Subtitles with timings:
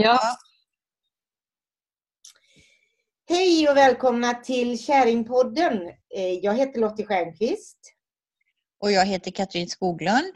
[0.00, 0.18] Ja.
[3.28, 5.88] Hej och välkomna till Käringpodden.
[6.14, 7.78] Eh, Jag heter Lottie Stjernqvist.
[8.80, 10.32] Och jag heter Katrin Skoglund.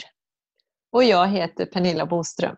[0.93, 2.57] Och jag heter Pernilla Boström.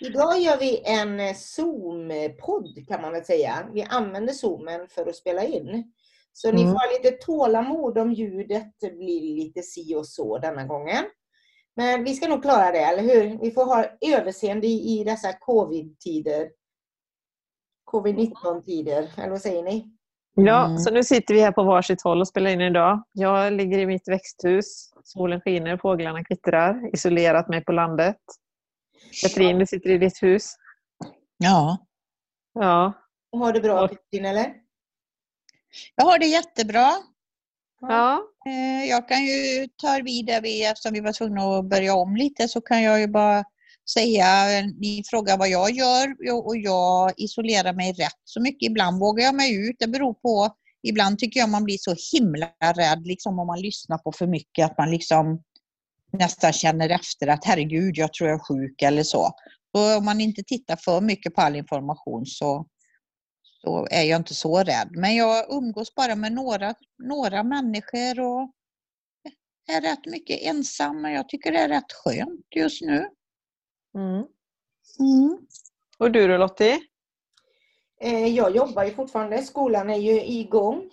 [0.00, 3.68] Idag gör vi en Zoom-podd kan man väl säga.
[3.74, 5.92] Vi använder Zoomen för att spela in.
[6.32, 6.72] Så ni Mm.
[6.72, 11.04] får ha lite tålamod om ljudet blir lite si och så denna gången.
[11.80, 13.38] Men vi ska nog klara det, eller hur?
[13.40, 16.50] Vi får ha överseende i, dessa covid-tider.
[17.84, 19.90] Covid-19-tider, eller vad säger ni?
[20.34, 20.78] Ja, Mm.
[20.78, 23.02] så nu sitter vi här på varsitt håll och spelar in idag.
[23.12, 24.92] Jag ligger i mitt växthus.
[25.04, 26.94] Solen skiner, fåglarna kvittrar.
[26.94, 28.16] Isolerat mig på landet.
[29.22, 30.54] Katrin, du sitter i ditt hus.
[31.38, 31.78] Ja,
[32.54, 32.92] Ja.
[33.32, 33.88] Har det bra Ja.
[33.88, 34.54] Kristin, eller?
[35.94, 36.86] jag har det jättebra.
[37.80, 38.22] ja.
[38.46, 42.16] Eh, jag kan ju ta vid där vi, eftersom vi var tvungna att börja om
[42.16, 43.44] lite, så kan jag ju bara
[43.94, 46.14] säga, eh, ni frågar vad jag gör
[46.46, 48.70] och jag isolerar mig rätt så mycket.
[48.70, 52.48] Ibland vågar jag mig ut, det beror på, ibland tycker jag man blir så himla
[52.76, 55.42] rädd liksom om man lyssnar på för mycket att man liksom
[56.12, 59.30] nästan känner efter att herregud, jag tror jag är sjuk eller så.
[59.76, 62.66] Så om man inte tittar för mycket på all information så,
[63.62, 64.88] så är jag inte så rädd.
[64.92, 68.50] Men jag umgås bara med några, några människor och
[69.72, 71.02] är rätt mycket ensam.
[71.02, 73.08] Men jag tycker det är rätt skönt just nu.
[73.94, 74.26] Mm.
[74.98, 75.38] Mm.
[75.98, 76.80] Och du då Lottie?
[78.00, 79.42] Eh, Jag jobbar ju fortfarande.
[79.42, 80.90] Skolan är ju igång.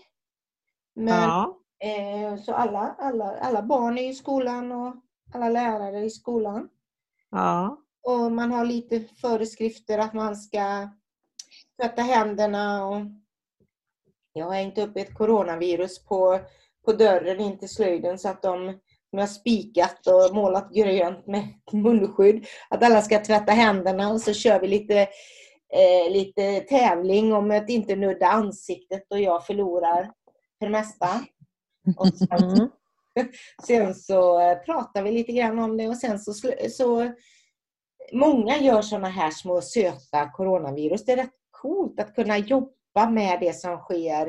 [0.95, 1.59] Men, Ja.
[1.83, 4.95] eh, så alla, alla, alla barn är i skolan och
[5.33, 6.69] alla lärare är i skolan.
[7.31, 7.83] ja.
[8.01, 10.89] Och man har lite föreskrifter att man ska
[11.81, 12.87] tvätta händerna.
[12.87, 13.01] Och
[14.33, 16.39] jag har hängt upp ett coronavirus på,
[16.85, 18.79] på dörren in till slöjden så att de
[19.11, 22.47] de har spikat och målat grönt med munskydd.
[22.69, 24.99] Att alla ska tvätta händerna och så kör vi lite,
[25.73, 30.11] eh, lite tävling om att inte nudda ansiktet och jag förlorar
[30.59, 31.09] för det mesta.
[31.97, 32.69] Och sen, Mm.
[33.67, 36.33] sen så eh, pratar vi lite grann om det och sen så,
[36.69, 37.11] så
[38.13, 41.05] Många gör sådana här små söta coronavirus.
[41.05, 44.27] Det är rätt coolt att kunna jobba med det som sker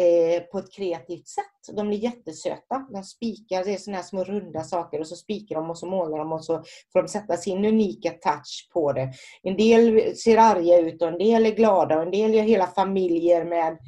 [0.00, 1.76] eh, på ett kreativt sätt.
[1.76, 2.86] De blir jättesöta.
[2.92, 5.86] De spikar, det är sådana här små runda saker och så spikar de och så
[5.86, 6.62] målar de och så
[6.92, 9.12] får de sätta sin unika touch på det.
[9.42, 12.66] En del ser arga ut och en del är glada och en del gör hela
[12.66, 13.78] familjer med,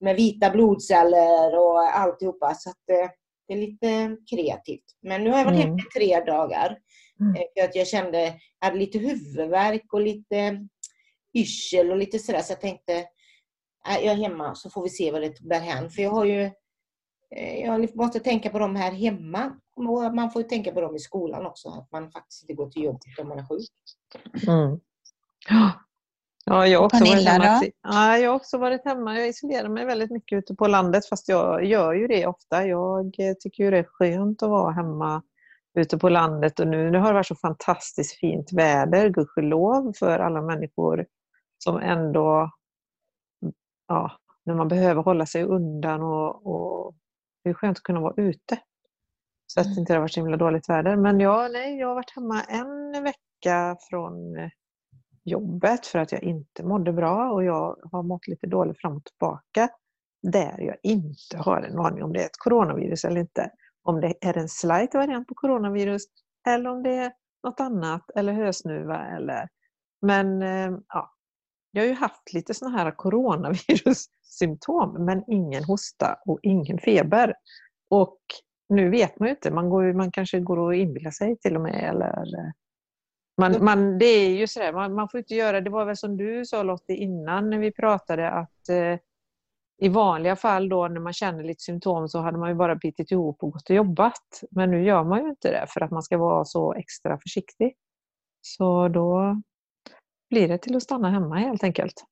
[0.00, 2.54] med vita blodceller och alltihopa.
[2.54, 3.08] Så att, eh,
[3.48, 4.84] det är lite kreativt.
[5.02, 5.68] Men nu har jag varit Mm.
[5.68, 6.78] hemma i tre dagar.
[7.20, 7.34] Mm.
[7.36, 8.20] Eh, För att jag kände,
[8.60, 10.66] jag hade lite huvudvärk och lite
[11.36, 12.40] yrsel och lite sådär.
[12.40, 12.92] Så jag tänkte,
[13.88, 15.90] äh, jag är hemma så får vi se vad det bär hän.
[15.90, 16.42] För jag har ju,
[17.36, 19.52] eh, jag måste tänka på dem här hemma.
[19.76, 21.68] Och man får ju tänka på dem i skolan också.
[21.68, 23.68] Att man faktiskt inte går till jobbet om man är sjuk.
[24.48, 24.80] Mm.
[25.48, 25.72] Ja.
[26.50, 27.60] Ja, jag har också varit hemma.
[27.60, 27.66] då?
[27.82, 29.18] Ja, jag också varit hemma.
[29.18, 32.66] Jag isolerar mig väldigt mycket ute på landet fast jag gör ju det ofta.
[32.66, 35.22] Jag eh, tycker ju det är skönt att vara hemma
[35.78, 40.18] ute på landet och nu, nu har det varit så fantastiskt fint väder, gudskelov, för
[40.18, 41.06] alla människor
[41.66, 42.50] som ändå,
[43.88, 44.12] ja,
[44.44, 46.94] när man behöver hålla sig undan och, och
[47.44, 48.58] det är skönt att kunna vara ute.
[49.46, 50.96] Så att det inte har varit så himla dåligt väder.
[50.96, 54.48] Men jag, nej, jag har varit hemma en vecka från eh,
[55.24, 59.04] jobbet för att jag inte mådde bra och jag har mått lite dåligt fram och
[59.04, 59.68] tillbaka.
[60.22, 63.50] Där jag inte har en aning om det är ett coronavirus eller inte.
[63.82, 66.02] Om det är en slight variant på coronavirus
[66.48, 67.12] eller om det är
[67.42, 69.48] något annat eller hösnuva eller...
[70.02, 71.15] Men eh, ja,
[71.76, 77.34] jag har ju haft lite sådana här coronavirussymptom men ingen hosta och ingen feber.
[77.90, 78.18] Och
[78.68, 81.62] nu vet man ju inte, man, går, man kanske går och inbillar sig till och
[81.62, 82.50] med eller eh,
[83.40, 86.16] man, man, det är ju sådär, man, man får inte göra, det var väl som
[86.16, 88.96] du sa Lottie innan när vi pratade att eh,
[89.78, 93.10] i vanliga fall då när man känner lite symptom så hade man ju bara bitit
[93.10, 94.42] ihop och gått och jobbat.
[94.50, 97.74] Men nu gör man ju inte det för att man ska vara så extra försiktig.
[98.40, 99.36] Så då
[100.30, 102.04] blir det till att stanna hemma helt enkelt.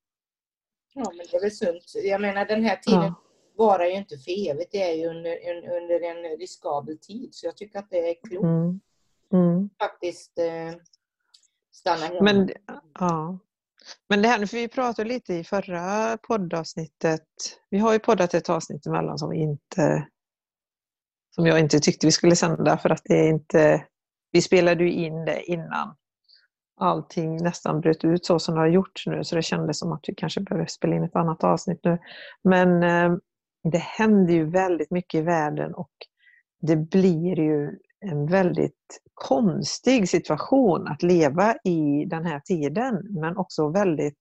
[0.93, 1.83] Ja, men det är väl sunt.
[2.03, 3.21] Jag menar den här tiden Ja.
[3.57, 4.71] varar ju inte för evigt.
[4.71, 7.29] Det är ju under en, under en riskabel tid.
[7.35, 8.79] Så jag tycker att det är klokt Mm.
[9.33, 9.69] Mm.
[9.79, 10.79] faktiskt eh,
[11.71, 12.21] stanna hemma.
[12.21, 12.49] Men,
[12.99, 13.39] ja.
[14.09, 17.27] Men det här nu, för vi pratade lite i förra poddavsnittet.
[17.69, 20.07] Vi har ju poddat ett avsnitt emellan som vi inte
[21.35, 23.85] som jag inte tyckte vi skulle sända för att det är inte
[24.31, 25.95] vi spelade ju in det innan
[26.77, 30.03] allting nästan bröt ut så som det har gjort nu så det kändes som att
[30.07, 31.97] vi kanske behöver spela in ett annat avsnitt nu.
[32.43, 33.17] Men eh,
[33.71, 35.91] det händer ju väldigt mycket i världen och
[36.61, 43.69] det blir ju en väldigt konstig situation att leva i den här tiden, men också
[43.69, 44.15] väldigt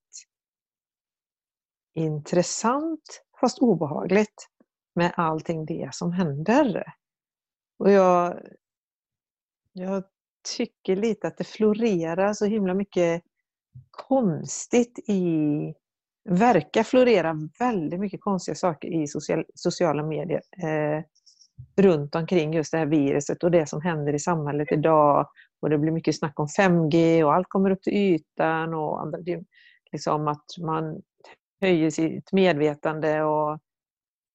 [1.95, 4.49] intressant fast obehagligt
[4.95, 6.85] med allting det som händer.
[7.79, 8.41] Och jag,
[9.73, 10.05] jag
[10.57, 13.23] tycker lite att det florerar så himla mycket
[13.91, 15.75] konstigt i
[16.29, 21.05] verkar florera väldigt mycket konstiga saker i social, sociala medier eh,
[21.77, 25.29] runt omkring just det här viruset och det som händer i samhället idag.
[25.61, 29.19] Och Det blir mycket snack om 5G och allt kommer upp till ytan och andra,
[29.93, 31.03] liksom att man
[31.61, 33.59] höjer sitt medvetande och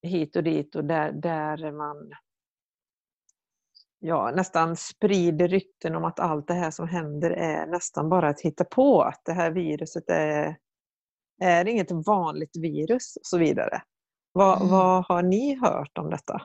[0.01, 2.11] hit och dit och där, där man
[3.99, 8.41] ja, nästan sprider rykten om att allt det här som händer är nästan bara att
[8.41, 9.01] hitta på.
[9.01, 10.55] Att det här viruset är,
[11.41, 13.81] är inget vanligt virus och så vidare.
[14.31, 14.69] Vad, mm.
[14.71, 16.41] vad har ni hört om detta?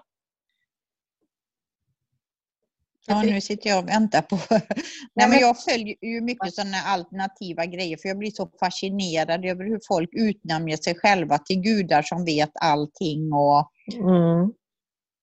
[3.06, 4.38] Ja, nu sitter jag och väntar på...
[5.14, 9.64] Nej, men jag följer ju mycket sådana alternativa grejer för jag blir så fascinerad över
[9.64, 14.52] hur folk utnämner sig själva till gudar som vet allting och, mm.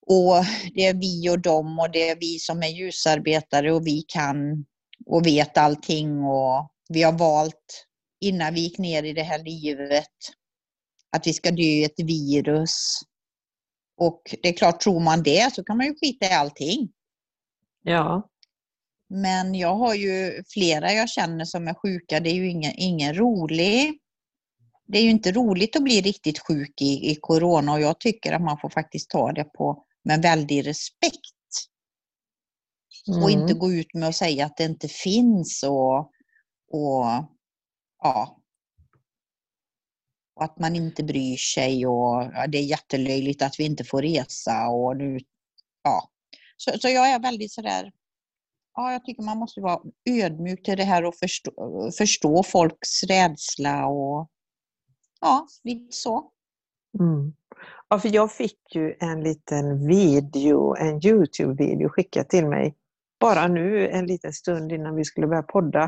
[0.07, 4.03] Och det är vi och dem och det är vi som är ljusarbetare och vi
[4.07, 4.65] kan
[5.06, 7.88] och vet allting och vi har valt
[8.21, 10.07] innan vi gick ner i det här livet
[11.12, 13.00] att vi ska dö i ett virus.
[13.98, 16.92] Och det är klart, tror man det så kan man ju skita i allting.
[17.83, 18.30] Ja.
[19.09, 22.19] Men jag har ju flera jag känner som är sjuka.
[22.19, 23.98] Det är ju ingen, ingen rolig...
[24.88, 28.33] Det är ju inte roligt att bli riktigt sjuk i, i corona och jag tycker
[28.33, 31.31] att man får faktiskt ta det på med väldig respekt.
[33.07, 33.24] Mm.
[33.24, 36.00] Och inte gå ut med att säga att det inte finns och,
[36.71, 37.06] och
[38.03, 38.42] ja,
[40.36, 44.01] och att man inte bryr sig och ja, det är jättelöjligt att vi inte får
[44.01, 45.19] resa och nu,
[45.83, 46.09] ja.
[46.57, 47.92] Så, så jag är väldigt sådär,
[48.75, 53.86] ja jag tycker man måste vara ödmjuk till det här och förstå, förstå folks rädsla
[53.88, 54.30] och
[55.21, 56.31] ja, lite så.
[56.99, 57.33] Mm.
[57.89, 62.75] Ja, för jag fick ju en liten video, en Youtube-video skickad till mig
[63.21, 65.83] bara nu en liten stund innan vi skulle börja podda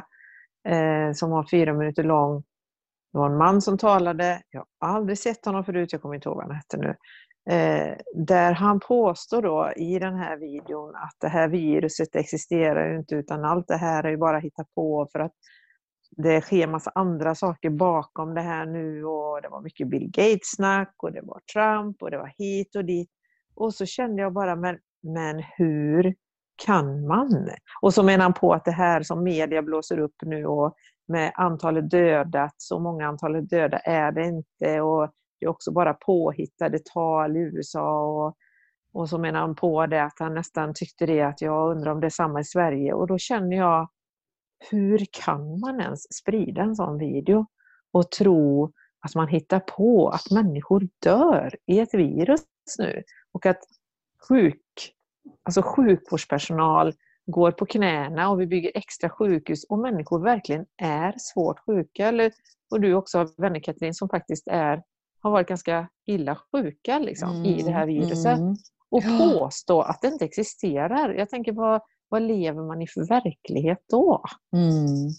[0.68, 2.44] eh, som var fyra minuter lång.
[3.14, 6.30] Det var en man som talade, jag har aldrig sett honom förut, jag kommer inte
[6.30, 6.96] ihåg vad han hette nu.
[7.50, 13.16] Eh, där han påstår då i den här videon att det här viruset existerar inte
[13.16, 15.34] utan allt det här är ju bara hitta på för att
[16.18, 20.94] det sker massa andra saker bakom det här nu och det var mycket Bill Gates-snack
[20.98, 23.10] och det var Trump och det var hit och dit.
[23.56, 26.16] Och så kände jag bara, men, men hur
[26.66, 27.50] kan man?
[27.82, 30.76] Och så menar han på att det här som media blåser upp nu och
[31.08, 35.94] med antalet döda, så många antalet döda är det inte och det är också bara
[35.94, 38.36] påhittade tal i USA och,
[38.94, 42.00] och så menar han på det att han nästan tyckte det att jag undrar om
[42.00, 43.90] det är samma i Sverige och då känner jag
[44.70, 47.46] hur kan man ens sprida en sån video
[47.92, 52.46] och tro att man hittar på att människor dör i ett virus
[52.80, 53.60] nu och att
[54.30, 54.94] sjuk,
[55.44, 56.94] alltså sjukvårdspersonal
[57.26, 62.08] går på knäna och vi bygger extra sjukhus och människor verkligen är svårt sjuka.
[62.08, 62.32] Eller,
[62.72, 64.84] och du också har vänner Katrin som faktiskt är,
[65.20, 68.40] har varit ganska illa sjuka liksom, mm, i det här mm, viruset.
[68.40, 68.56] Mm.
[68.90, 71.14] Och påstå att det inte existerar.
[71.14, 71.82] Jag tänker vad,
[72.14, 74.24] vad lever man i för verklighet då?
[74.56, 75.10] Mm.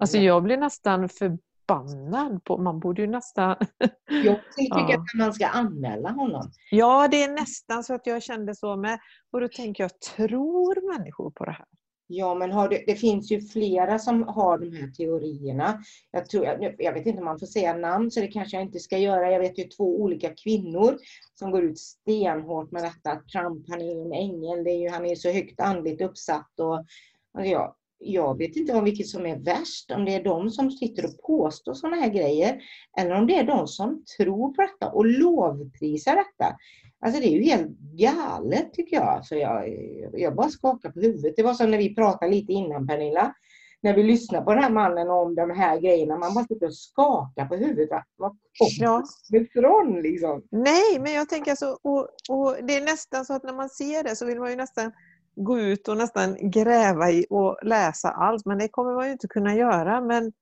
[0.00, 3.56] Alltså jag blir nästan förbannad på, man borde ju nästan...
[4.24, 4.94] jag tycker ja.
[4.94, 6.50] att man ska anmäla honom.
[6.70, 8.98] Ja, det är nästan så att jag kände så med.
[9.30, 11.66] Och då tänker jag, tror människor på det här?
[12.14, 15.82] Ja, men har det, det finns ju flera som har de här teorierna.
[16.10, 18.64] Jag, tror, jag, jag vet inte om man får säga namn, så det kanske jag
[18.64, 19.32] inte ska göra.
[19.32, 20.98] Jag vet ju två olika kvinnor
[21.38, 23.20] som går ut stenhårt med detta.
[23.32, 26.60] Trump, han är ju en ängel, det är ju, han är så högt andligt uppsatt.
[26.60, 30.50] Och, alltså jag, jag vet inte om vilket som är värst, om det är de
[30.50, 32.60] som sitter och påstår sådana här grejer,
[32.98, 36.56] eller om det är de som tror på detta och lovprisar detta.
[37.04, 39.26] Alltså det är ju helt galet tycker jag.
[39.26, 39.68] Så jag,
[40.12, 41.36] jag bara skakar på huvudet.
[41.36, 43.34] Det var som när vi pratade lite innan Pernilla.
[43.82, 46.18] När vi lyssnade på den här mannen om de här grejerna.
[46.18, 48.04] Man bara sitter och skakar på huvudet.
[48.16, 50.42] Var kommer det ifrån liksom?
[50.50, 54.04] Nej, men jag tänker alltså, och, och det är nästan så att när man ser
[54.04, 54.92] det så vill man ju nästan
[55.36, 58.46] gå ut och nästan gräva i och läsa allt.
[58.46, 60.00] Men det kommer man ju inte kunna göra.
[60.00, 60.32] Men,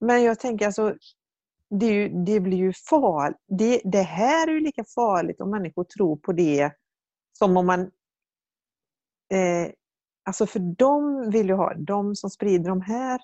[0.00, 0.94] men jag tänker alltså,
[1.70, 3.38] det, ju, det blir ju farligt.
[3.58, 6.72] Det, det, här är ju lika farligt om människor tror på det
[7.38, 7.80] som om man...
[9.32, 9.70] Eh,
[10.24, 13.20] alltså för de vill ju ha, de som sprider de här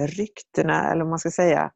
[0.00, 1.72] ryktena, eller vad man ska säga,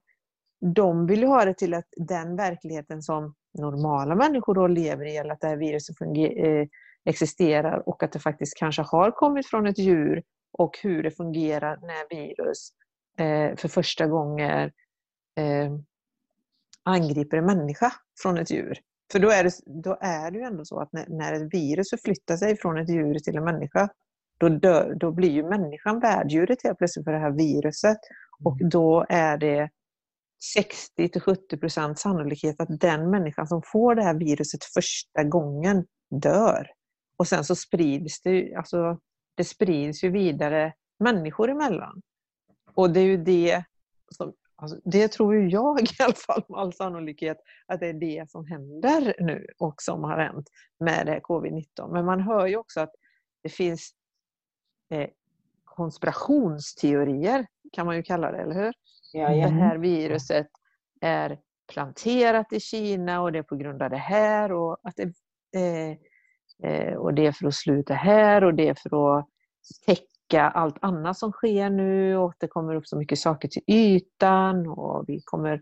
[0.75, 5.17] de vill ju ha det till att den verkligheten som normala människor då lever i,
[5.17, 6.67] eller att det här viruset funger, eh,
[7.05, 10.23] existerar och att det faktiskt kanske har kommit från ett djur
[10.53, 12.71] och hur det fungerar när virus
[13.19, 14.71] eh, för första gången
[15.37, 15.73] eh,
[16.89, 17.93] angriper en människa
[18.23, 18.79] från ett djur.
[19.13, 19.51] För då är det,
[19.83, 22.89] då är det ju ändå så att när, när ett virus förflyttar sig från ett
[22.89, 23.89] djur till en människa,
[24.39, 27.99] då, dö, då blir ju människan värddjuret helt plötsligt för det här viruset.
[28.45, 28.71] Och mm.
[28.71, 29.71] då är det
[30.99, 36.67] 60-70% sannolikhet att den människan som får det här viruset första gången dör.
[37.19, 38.99] Och sen så sprids det, alltså,
[39.37, 42.03] det sprids ju vidare människor emellan.
[42.75, 43.65] Och det är ju det
[44.17, 47.93] som, alltså, det tror ju jag i alla fall med all sannolikhet, att det är
[47.93, 50.51] det som händer nu och som har hänt
[50.81, 51.93] med det här covid-19.
[51.93, 52.93] Men man hör ju också att
[53.43, 53.91] det finns
[54.91, 55.09] eh,
[55.65, 58.73] konspirationsteorier, kan man ju kalla det, eller hur?
[59.13, 59.47] Ja, ja.
[59.47, 60.49] Det här viruset
[61.01, 61.39] är
[61.73, 65.13] planterat i Kina och det är på grund av det här och, att det,
[65.61, 65.97] eh,
[66.71, 69.27] eh, och det är för att sluta här och det är för att
[69.87, 74.67] täcka allt annat som sker nu och det kommer upp så mycket saker till ytan
[74.67, 75.61] och vi kommer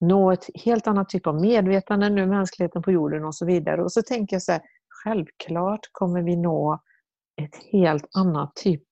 [0.00, 3.82] nå ett helt annat typ av medvetande nu, mänskligheten på jorden och så vidare.
[3.82, 6.82] Och så tänker jag så här, självklart kommer vi nå
[7.42, 8.84] ett helt annat typ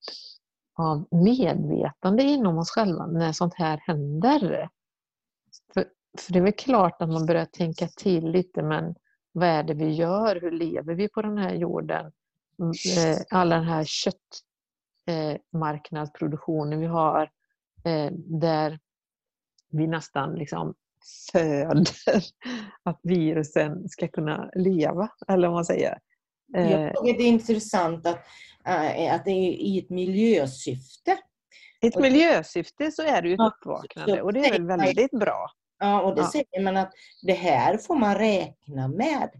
[0.78, 4.68] av medvetande inom oss själva när sånt här händer.
[5.74, 5.84] För,
[6.18, 8.94] för det är väl klart att man börjar tänka till lite, men
[9.32, 10.40] vad är det vi gör?
[10.40, 12.12] Hur lever vi på den här jorden?
[12.58, 14.49] Mm, eh, all den här köttmarknadsproduktionen
[15.10, 17.22] eh, vi har,
[17.84, 18.78] eh, där
[19.70, 20.74] vi nästan liksom
[21.32, 21.86] föder
[22.82, 25.98] att virusen ska kunna leva, eller vad man säger.
[26.52, 28.24] Jag tycker det är intressant att
[28.66, 31.18] Eh, att det är i ett miljösyfte.
[31.82, 35.46] I ett miljösyfte så är det ju ett uppvaknande och det är väl väldigt bra.
[35.78, 36.30] Ja, och det ja.
[36.32, 39.30] säger man att det här får man räkna med.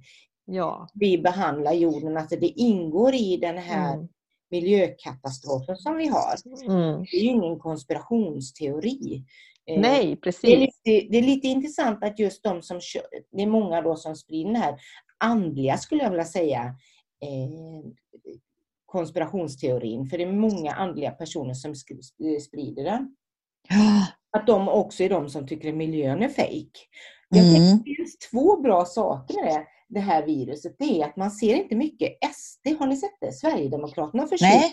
[0.45, 0.89] Ja.
[0.95, 4.09] Vi behandlar jorden, att det ingår i den här mm.
[4.51, 6.35] Miljökatastrofen som vi har.
[6.71, 7.05] Mm.
[7.11, 9.25] Det är ju ingen konspirationsteori.
[9.67, 10.41] Eh, Nej, precis.
[10.43, 12.81] Det är, lite, det är lite intressant att just de som,
[13.33, 14.81] det är många då som sprider den här
[15.19, 16.63] andliga, skulle jag vilja säga,
[17.23, 17.91] eh,
[18.87, 21.75] konspirationsteorin, för det är många andliga personer som
[22.41, 23.17] sprider den.
[23.69, 24.07] Ja.
[24.33, 26.89] Att de också är de som tycker att miljön är fejk.
[27.29, 27.79] Jag mm.
[27.79, 30.77] det finns två bra saker med det, det här viruset.
[30.79, 33.33] Det är att man ser inte mycket SD, har ni sett det?
[33.33, 34.73] Sverigedemokraterna försvinner.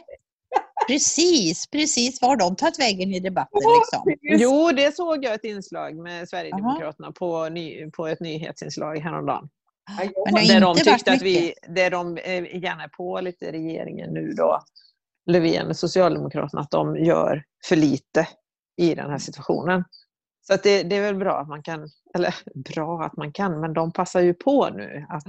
[0.88, 2.22] Precis, precis.
[2.22, 3.62] Var har de tagit vägen i debatten?
[3.80, 4.16] Liksom?
[4.22, 9.50] Jo, det såg jag ett inslag med Sverigedemokraterna på, ny, på ett nyhetsinslag häromdagen.
[10.26, 14.14] Men det där de tyckte att vi, där de eh, gärna är på lite regeringen
[14.14, 14.62] nu då,
[15.26, 18.28] Löfven, Socialdemokraterna, att de gör för lite
[18.78, 19.84] i den här situationen.
[20.48, 22.36] Så att det, det, är väl bra att man kan, eller
[22.74, 25.24] bra att man kan, men de passar ju på nu att,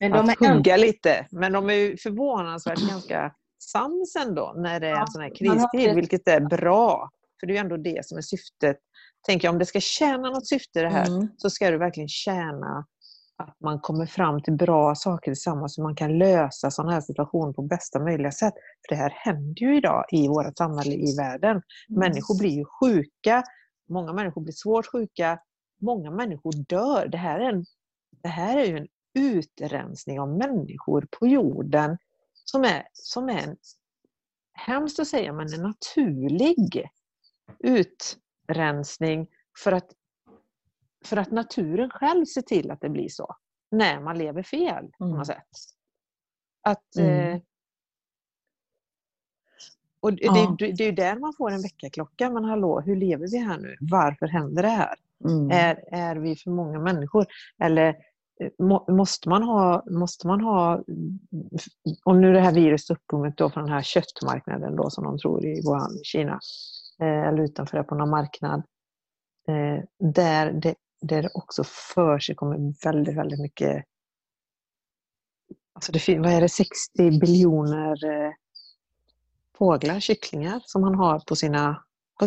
[0.00, 0.80] men de att hugga en...
[0.80, 1.26] lite.
[1.30, 5.94] Men de är ju förvånansvärt ganska sams ändå när det är en sån här kristid,
[5.94, 7.10] vilket är bra.
[7.40, 8.76] För det är ju ändå det som är syftet.
[9.26, 11.28] Tänker jag, om det ska tjäna något syfte det här, mm.
[11.36, 12.86] så ska det verkligen tjäna
[13.38, 17.52] att man kommer fram till bra saker tillsammans så man kan lösa sådana här situationer
[17.52, 18.54] på bästa möjliga sätt.
[18.88, 21.50] För det här händer ju idag i vårt samhälle, i världen.
[21.50, 21.62] Mm.
[21.88, 23.42] Människor blir ju sjuka,
[23.88, 25.38] många människor blir svårt sjuka,
[25.80, 27.08] många människor dör.
[27.08, 27.64] Det här är, en,
[28.22, 31.98] det här är ju en utrensning av människor på jorden
[32.32, 33.56] som är, som är en,
[34.52, 36.90] hemskt att säga, men en naturlig
[37.58, 39.28] utrensning
[39.64, 39.92] för att
[41.04, 43.36] för att naturen själv ser till att det blir så.
[43.70, 45.24] När man lever fel på något mm.
[45.24, 45.48] sätt.
[46.62, 47.34] Att, mm.
[47.34, 47.42] eh,
[50.06, 50.56] och det, ja.
[50.58, 52.30] det, det är där man får en väckarklocka.
[52.30, 53.76] Men hallå, hur lever vi här nu?
[53.80, 54.94] Varför händer det här?
[55.24, 55.50] Mm.
[55.50, 57.26] Är, är vi för många människor?
[57.62, 57.88] Eller
[58.40, 60.84] eh, må, måste man ha, måste man ha
[62.04, 65.44] om nu det här viruset uppkommit då från den här köttmarknaden då som de tror
[65.44, 66.40] i Wuhan, Kina,
[67.00, 68.62] eh, eller utanför det på någon marknad,
[69.48, 69.84] eh,
[70.14, 73.84] där det där det också för sig kommer väldigt, väldigt mycket
[75.76, 78.32] Alltså det, vad är det, 60 biljoner eh,
[79.58, 81.82] fåglar, kycklingar som man har på sina,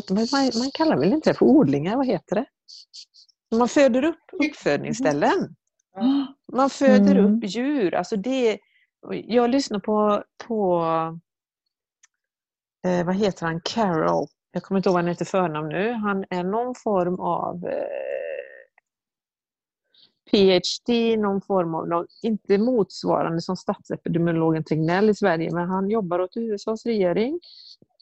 [0.09, 2.45] man, man kallar väl inte det för odlingar, vad heter det?
[3.57, 5.55] Man föder upp uppfödningsställen.
[6.53, 7.25] Man föder mm.
[7.25, 7.95] upp djur.
[7.95, 8.59] Alltså det,
[9.09, 10.83] jag lyssnar på, på
[12.87, 15.93] eh, vad heter han, Carol, jag kommer inte ihåg vad han heter förnamn nu.
[15.93, 18.18] Han är någon form av eh,
[20.31, 26.37] PhD, någon form av, inte motsvarande som statsepidemiologen Tegnell i Sverige, men han jobbar åt
[26.37, 27.39] USAs regering.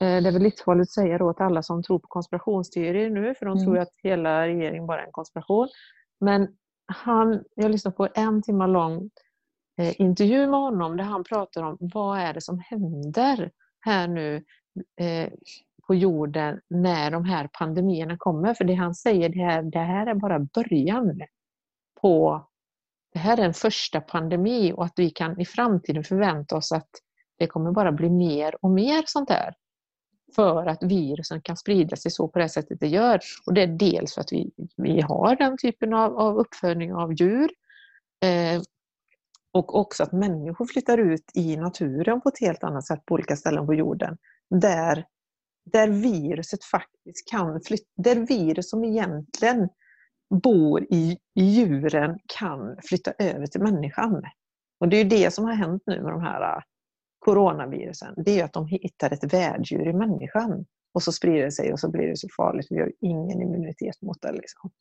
[0.01, 3.35] Eh, det är väl livsfarligt att säga då till alla som tror på konspirationsteorier nu,
[3.35, 3.65] för de mm.
[3.65, 5.67] tror att hela regeringen bara är en konspiration.
[6.19, 6.47] Men
[6.85, 9.09] han, jag lyssnade på en timme lång
[9.77, 14.35] eh, intervju med honom där han pratar om vad är det som händer här nu
[14.99, 15.29] eh,
[15.87, 18.53] på jorden när de här pandemierna kommer.
[18.53, 21.21] För det han säger, det här, det här är bara början
[22.01, 22.47] på
[23.13, 26.89] det här är en första pandemi och att vi kan i framtiden förvänta oss att
[27.37, 29.53] det kommer bara bli mer och mer sånt här.
[30.35, 33.19] För att virusen kan sprida sig så på det sättet det gör.
[33.45, 37.13] Och det är dels för att vi, vi har den typen av, av uppfödning av
[37.13, 37.49] djur.
[38.23, 38.61] Eh,
[39.51, 43.35] och också att människor flyttar ut i naturen på ett helt annat sätt på olika
[43.35, 44.17] ställen på jorden.
[44.49, 45.05] Där,
[45.71, 49.69] där viruset faktiskt kan flytta, där virus som egentligen
[50.29, 54.23] bor i, djuren kan flytta över till människan.
[54.79, 56.61] Och det är det som har hänt nu med de här äh,
[57.19, 58.13] coronavirusen.
[58.25, 61.79] Det är att de hittar ett värddjur i människan och så sprider det sig och
[61.79, 62.67] så blir det så farligt.
[62.69, 64.31] Vi har ingen immunitet mot det.
[64.31, 64.71] Liksom.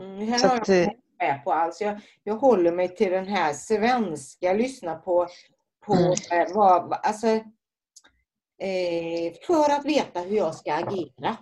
[0.00, 1.80] Mm, här har jag inte äh, med på alls.
[1.80, 5.26] Jag, jag håller mig till den här svenska, lyssna på,
[5.86, 6.12] på mm.
[6.30, 7.26] Äh, vad, alltså,
[8.58, 11.36] eh, för att veta hur jag ska agera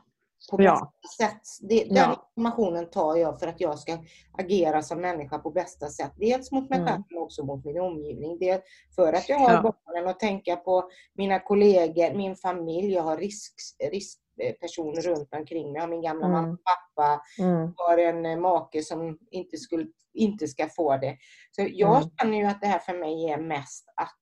[0.50, 0.92] på ja.
[1.02, 1.42] bästa sätt.
[1.61, 2.30] Det, den ja.
[2.37, 3.99] informationen tar jag för att jag ska
[4.38, 6.12] agera som människa på bästa sätt.
[6.16, 6.88] Dels mot mig mm.
[6.88, 8.38] själv men också mot min omgivning.
[8.38, 9.62] Det för att jag har ja.
[9.62, 12.92] barnen att tänka på mina kollegor, min familj.
[12.92, 13.54] Jag har risk,
[13.92, 15.75] riskpersoner runt omkring mig.
[15.75, 16.40] Jag har min gamla mm.
[16.40, 17.23] mamma och pappa.
[17.38, 17.75] Mm.
[17.76, 21.16] har en eh, make som inte, skulle, inte ska få det.
[21.50, 22.11] Så jag mm.
[22.20, 24.16] känner ju att det här för mig är mest att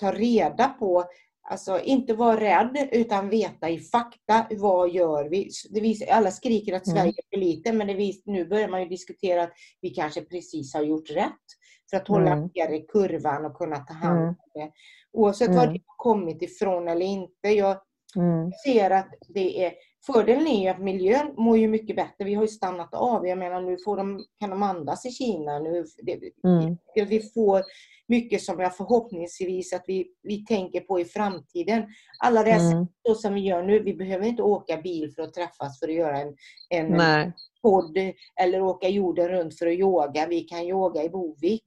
[0.00, 1.04] ta reda på
[1.50, 5.50] Alltså inte vara rädd utan veta i fakta vad gör vi.
[5.70, 6.96] Det visar, alla skriker att mm.
[6.96, 10.20] Sverige är för lite men det vis, nu börjar man ju diskutera att vi kanske
[10.20, 11.46] precis har gjort rätt
[11.90, 12.50] för att hålla mm.
[12.54, 14.28] ner kurvan och kunna ta hand mm.
[14.28, 14.70] om det.
[15.12, 15.58] Oavsett mm.
[15.58, 17.48] var det har kommit ifrån eller inte.
[17.48, 17.76] Jag
[18.16, 18.52] mm.
[18.64, 19.72] ser att det är
[20.06, 22.24] Fördelen är ju att miljön mår ju mycket bättre.
[22.24, 23.26] Vi har ju stannat av.
[23.26, 25.58] Jag menar nu får de, kan de andas i Kina.
[25.58, 26.76] Nu, det, mm.
[26.94, 27.62] Vi får
[28.08, 31.86] mycket som jag förhoppningsvis att vi, vi tänker på i framtiden.
[32.24, 32.86] Alla dessa mm.
[33.16, 36.20] som vi gör nu, vi behöver inte åka bil för att träffas för att göra
[36.20, 36.36] en,
[36.68, 37.98] en podd
[38.40, 40.26] eller åka jorden runt för att yoga.
[40.26, 41.66] Vi kan yoga i Bovik.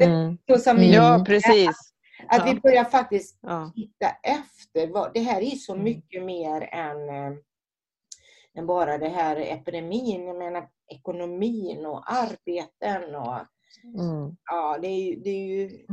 [0.00, 0.38] Mm.
[0.92, 1.92] ja, precis.
[2.28, 2.52] Att, ja.
[2.52, 3.72] vi börjar faktiskt ja.
[3.74, 4.92] titta efter.
[4.92, 5.84] Vad, det här är så mm.
[5.84, 7.38] mycket mer än, äh,
[8.58, 10.26] än bara det här epidemin.
[10.26, 13.46] Jag menar ekonomin och arbeten och
[13.84, 14.36] Mm.
[14.50, 15.86] Ja, det är, det är ju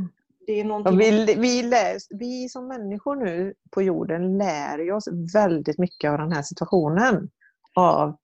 [0.47, 0.97] det är någonting...
[0.97, 6.31] vi, vi, läs, vi som människor nu på jorden lär oss väldigt mycket av den
[6.31, 7.29] här situationen.
[7.75, 8.17] Av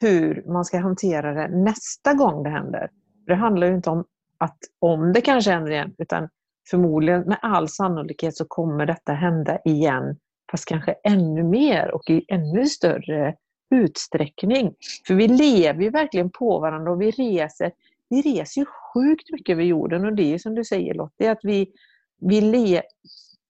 [0.00, 2.90] hur man ska hantera det nästa gång det händer.
[3.26, 4.04] Det handlar ju inte om
[4.38, 6.28] att om det kanske händer igen, utan
[6.70, 10.16] förmodligen med all sannolikhet så kommer detta hända igen,
[10.50, 13.34] fast kanske ännu mer och i ännu större
[13.70, 14.74] utsträckning.
[15.06, 17.72] För vi lever ju verkligen på varandra och vi reser
[18.08, 21.40] vi reser ju sjukt mycket över jorden och det är som du säger Lottie, att
[21.42, 21.72] vi,
[22.20, 22.82] vi, le,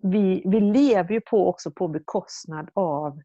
[0.02, 3.22] vi, vi lever ju på också på bekostnad av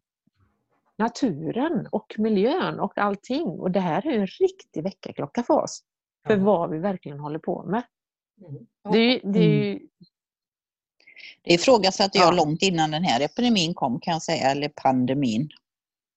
[0.98, 3.46] naturen och miljön och allting.
[3.46, 5.82] Och det här är en riktig väckarklocka för oss.
[6.26, 6.46] För mm.
[6.46, 7.82] vad vi verkligen håller på med.
[8.48, 8.66] Mm.
[8.92, 9.80] Det, det, mm.
[11.42, 12.36] det ifrågasatte jag ja.
[12.36, 15.48] långt innan den här epidemin kom kan jag säga, eller pandemin.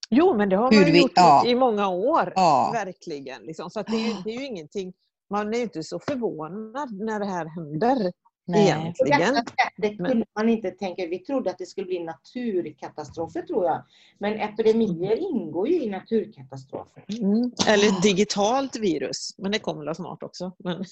[0.10, 1.44] Jo, men det har Hur man vi, gjort ja.
[1.48, 2.34] i många år.
[2.36, 2.72] Ja.
[2.74, 3.42] Verkligen.
[3.42, 3.70] Liksom.
[3.70, 4.94] Så det, är, det är ju ingenting
[5.30, 8.12] man är inte så förvånad när det här händer.
[8.48, 8.68] Nej.
[8.68, 9.46] Egentligen.
[9.78, 11.08] Det kunde man inte tänka.
[11.08, 13.84] Vi trodde att det skulle bli naturkatastrofer tror jag.
[14.20, 17.06] Men epidemier ingår ju i naturkatastrofer.
[17.08, 17.52] Mm.
[17.68, 19.36] Eller ett digitalt virus.
[19.38, 20.52] Men det kommer väl snart också.
[20.58, 20.86] Men...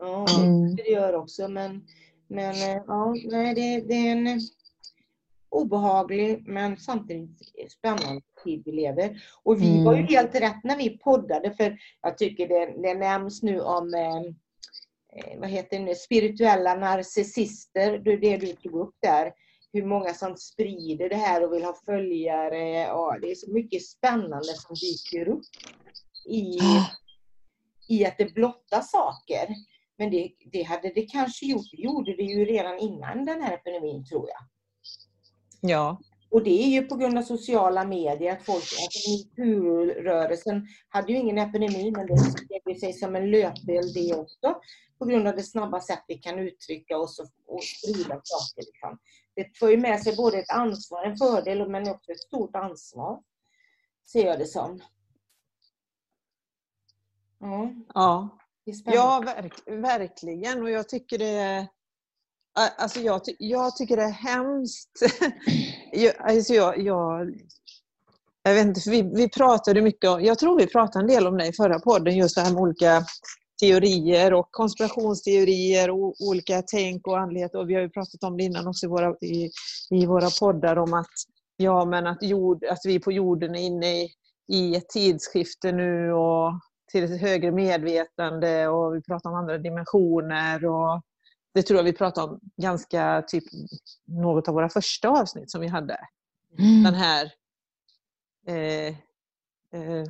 [0.00, 1.48] Ja, det, det gör också.
[1.48, 1.84] Men,
[2.28, 2.54] men
[2.86, 4.40] ja, nej, det, det är en
[5.50, 9.22] obehaglig men samtidigt spännande tid vi lever.
[9.42, 9.84] Och vi mm.
[9.84, 13.94] var ju helt rätt när vi poddade för jag tycker det, det nämns nu om
[13.94, 14.16] eh,
[15.16, 19.32] eh vad heter det spirituella narcissister, det, det du tog upp där.
[19.72, 22.68] Hur många som sprider det här och vill ha följare.
[22.68, 25.44] Ja, det är så mycket spännande som dyker upp
[26.28, 26.58] i,
[27.88, 29.48] i att det blottar saker.
[29.98, 33.54] Men det, det hade det kanske gjort, det gjorde det ju redan innan den här
[33.54, 34.57] epidemin tror jag.
[35.60, 36.00] Ja.
[36.30, 41.18] Och det är ju på grund av sociala medier att folk, alltså metoo-rörelsen hade ju
[41.18, 44.60] ingen epidemi men det spred sig som en löpeld det också.
[44.98, 48.66] På grund av det snabba sätt vi kan uttrycka oss och, och sprida saker.
[48.66, 48.98] Liksom.
[49.34, 53.22] Det får ju med sig både ett ansvar, en fördel men också ett stort ansvar.
[54.12, 54.82] Ser jag det som.
[57.42, 57.84] Mm.
[57.94, 58.38] Ja,
[58.84, 61.68] ja verk, verkligen och jag tycker det
[62.58, 65.02] Alltså jag, jag tycker det är hemskt.
[65.92, 67.30] jag, alltså jag, jag,
[68.42, 71.26] jag vet inte, för vi, vi pratade mycket om, jag tror vi pratade en del
[71.26, 73.04] om det i förra podden, just det här med olika
[73.60, 77.54] teorier och konspirationsteorier och olika tänk och andlighet.
[77.54, 79.50] Och vi har ju pratat om det innan också i våra, i,
[79.90, 81.10] i våra poddar om att,
[81.56, 84.08] ja, men att, jord, att vi på jorden är inne i,
[84.48, 86.52] i ett tidsskifte nu och
[86.92, 90.64] till ett högre medvetande och vi pratar om andra dimensioner.
[90.64, 91.02] Och
[91.54, 93.44] det tror jag vi pratade om ganska, typ
[94.06, 95.98] något av våra första avsnitt som vi hade.
[96.58, 96.82] Mm.
[96.82, 97.32] Den här
[98.46, 98.88] eh,
[99.72, 100.04] eh,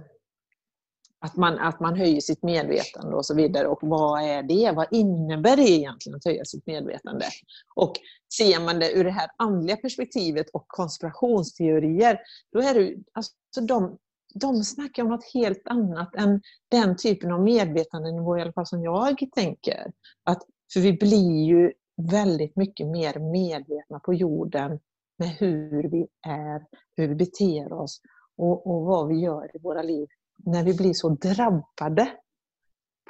[1.20, 3.68] att man, att man höjer sitt medvetande och så vidare.
[3.68, 4.72] Och vad är det?
[4.76, 7.26] Vad innebär det egentligen att höja sitt medvetande?
[7.74, 7.92] Och
[8.34, 12.18] ser man det ur det här andliga perspektivet och konspirationsteorier,
[12.52, 13.98] då är det alltså de,
[14.34, 18.82] de snackar om något helt annat än den typen av medvetandenivå, i alla fall som
[18.82, 19.92] jag tänker.
[20.24, 21.72] Att, för vi blir ju
[22.10, 24.80] väldigt mycket mer medvetna på jorden
[25.18, 28.00] med hur vi är, hur vi beter oss
[28.36, 30.08] och, och vad vi gör i våra liv
[30.44, 32.12] när vi blir så drabbade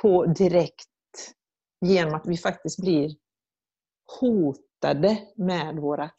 [0.02, 0.88] på direkt
[1.80, 3.16] genom att vi faktiskt blir
[4.20, 6.10] hotade med vårt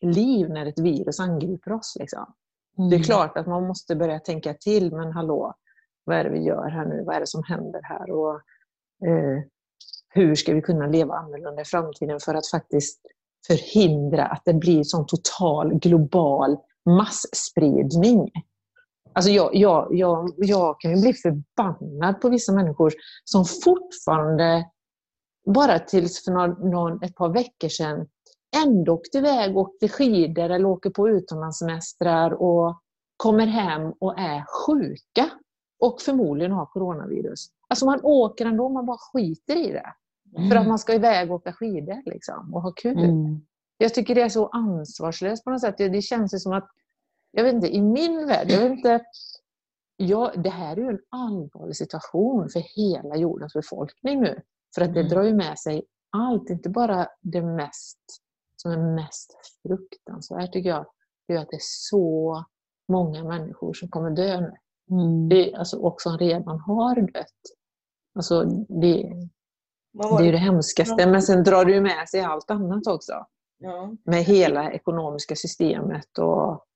[0.00, 1.96] liv när ett virus angriper oss.
[2.00, 2.34] Liksom.
[2.78, 2.90] Mm.
[2.90, 3.04] Det är mm.
[3.04, 5.54] klart att man måste börja tänka till, men hallå,
[6.04, 7.04] vad är det vi gör här nu?
[7.04, 8.10] Vad är det som händer här?
[8.10, 8.34] Och,
[9.08, 9.42] eh,
[10.10, 13.00] hur ska vi kunna leva annorlunda i framtiden för att faktiskt
[13.46, 18.30] förhindra att det blir sån total global massspridning?
[19.12, 22.92] Alltså jag, jag, jag, jag kan ju bli förbannad på vissa människor
[23.24, 24.68] som fortfarande,
[25.54, 28.06] bara tills för någon, någon, ett par veckor sedan,
[28.64, 32.80] ändå åkte iväg och åkte skidor eller åker på utomlandssemestrar och
[33.16, 35.30] kommer hem och är sjuka
[35.80, 37.46] och förmodligen har coronavirus.
[37.68, 39.94] Alltså man åker ändå, man bara skiter i det.
[40.36, 40.50] Mm.
[40.50, 42.98] För att man ska iväg och åka skidor liksom, och ha kul.
[42.98, 43.40] Mm.
[43.78, 45.78] Jag tycker det är så ansvarslöst på något sätt.
[45.78, 46.68] Det känns som att
[47.30, 49.00] jag vet inte, i min värld, jag vet inte,
[49.96, 54.40] ja, det här är ju en allvarlig situation för hela jordens befolkning nu.
[54.74, 55.12] För att det mm.
[55.12, 57.98] drar ju med sig allt, inte bara det mest
[58.56, 60.86] som är mest fruktansvärt tycker jag,
[61.28, 62.44] det är att det är så
[62.88, 64.52] många människor som kommer dö nu.
[64.90, 65.28] Mm.
[65.28, 67.26] Det, alltså, och som redan har dött.
[68.14, 69.12] Alltså, det,
[69.92, 73.26] det är ju det hemskaste, men sen drar ju med sig allt annat också.
[73.58, 73.92] Ja.
[74.04, 76.66] Med hela ekonomiska systemet och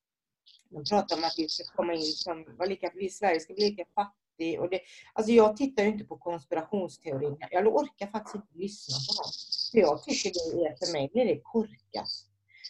[0.69, 3.69] de pratar om att vi ska komma in som, var lika, vi, Sverige ska bli
[3.69, 4.59] lika fattig.
[4.59, 4.79] Och det,
[5.13, 7.37] alltså jag tittar ju inte på konspirationsteorin.
[7.51, 9.31] Jag orkar faktiskt inte lyssna på dem.
[9.71, 12.09] För jag tycker det är, för mig blir det korkat.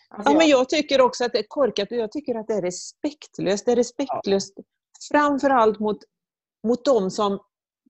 [0.10, 2.54] Alltså ja, men jag tycker också att det är korkat och jag tycker att det
[2.54, 3.66] är respektlöst.
[3.66, 4.64] Det är respektlöst ja.
[5.12, 5.98] framförallt mot,
[6.64, 7.40] mot de som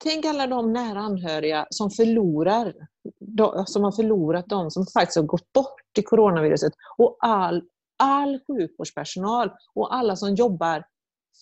[0.04, 2.74] Tänk alla de nära anhöriga som förlorar,
[3.66, 7.64] som har förlorat de som faktiskt har gått bort i coronaviruset och all
[7.98, 10.86] all sjukvårdspersonal och alla som jobbar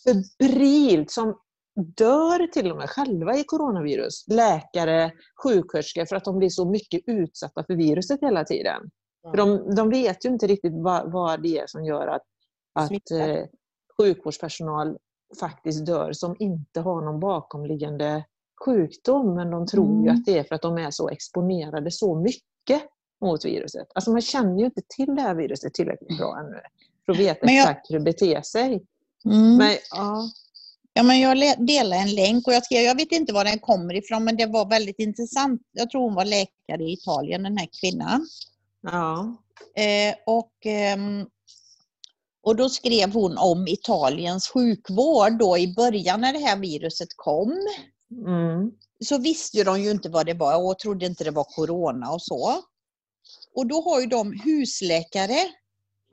[0.04, 1.40] febrilt, som
[1.76, 4.28] dör till och med själva i coronavirus.
[4.28, 5.12] Läkare,
[5.44, 8.78] sjuksköterskor, för att de blir så mycket utsatta för viruset hela tiden.
[8.78, 8.92] Mm.
[9.32, 12.22] För de, de vet ju inte riktigt vad, vad det är som gör att,
[12.74, 13.46] att eh,
[13.98, 14.98] sjukvårdspersonal
[15.40, 18.26] faktiskt dör som inte har någon bakomliggande
[18.66, 19.36] sjukdom.
[19.36, 20.04] Men de tror mm.
[20.04, 22.82] ju att det är för att de är så exponerade så mycket
[23.22, 23.88] mot viruset.
[23.96, 26.60] Alltså man känner ju inte till det här viruset tillräckligt bra ännu
[27.06, 27.60] för att veta jag...
[27.60, 28.86] exakt hur det beter sig.
[29.26, 29.58] Mm.
[29.58, 30.30] Men, ja.
[30.96, 33.94] Ja, men jag delade en länk och jag skrev, jag vet inte var den kommer
[33.94, 35.62] ifrån, men det var väldigt intressant.
[35.72, 38.28] Jag tror hon var läkare i Italien, den här kvinnan.
[38.82, 39.38] Ja.
[39.76, 40.98] Eh, och, eh,
[42.44, 47.68] och då skrev hon om Italiens sjukvård då i början när det här viruset kom.
[48.26, 48.72] Mm.
[49.06, 52.22] Så visste de ju inte vad det var och trodde inte det var corona och
[52.22, 52.62] så.
[53.56, 55.40] Och då har ju de husläkare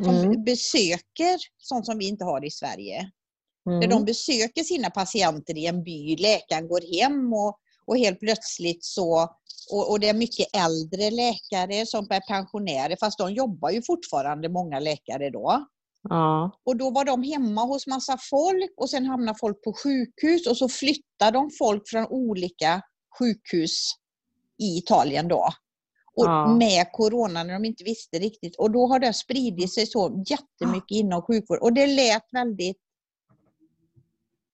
[0.05, 0.45] som mm.
[0.45, 3.11] besöker sånt som vi inte har i Sverige.
[3.67, 3.81] Mm.
[3.81, 8.85] Där de besöker sina patienter i en by, läkaren går hem och, och helt plötsligt
[8.85, 9.29] så
[9.73, 14.49] och, och, det är mycket äldre läkare som är pensionärer, fast de jobbar ju fortfarande
[14.49, 15.67] många läkare då.
[16.03, 16.51] Ja.
[16.65, 20.57] Och då var de hemma hos massa folk och sen hamnar folk på sjukhus och
[20.57, 22.83] så flyttar de folk från olika
[23.19, 23.93] sjukhus
[24.59, 25.49] i Italien då.
[26.17, 26.57] Och ja.
[26.57, 28.57] med corona när de inte visste riktigt.
[28.57, 31.63] Och då har det spridit sig så jättemycket inom sjukvården.
[31.63, 32.79] Och det lät väldigt...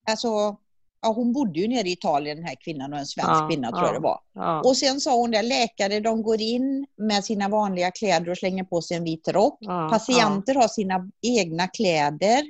[0.09, 0.57] Alltså,
[1.01, 3.71] ja, hon bodde ju nere i Italien den här kvinnan och en svensk ja, kvinna
[3.71, 4.19] tror jag det var.
[4.65, 8.63] Och sen sa hon det, läkare de går in med sina vanliga kläder och slänger
[8.63, 9.59] på sig en vit rock.
[9.65, 12.43] Patienter har sina egna kläder.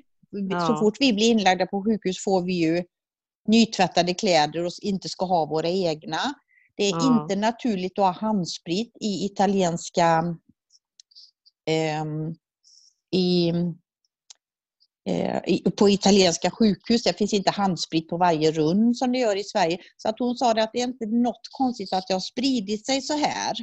[0.68, 2.84] Så fort vi blir inlagda på sjukhus får vi ju
[3.48, 6.20] nytvättade kläder och inte ska ha våra egna.
[6.76, 7.22] Det är ja.
[7.22, 10.36] inte naturligt att ha handsprit i italienska
[11.66, 12.06] eh,
[13.12, 13.54] i
[15.76, 17.04] på italienska sjukhus.
[17.04, 19.78] Det finns inte handsprit på varje rum som det gör i Sverige.
[19.98, 23.02] Så att hon sa att det är inte något konstigt att det har spridit sig
[23.02, 23.54] så här.